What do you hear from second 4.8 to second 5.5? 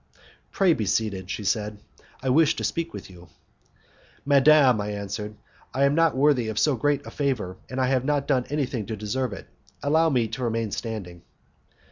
I answered,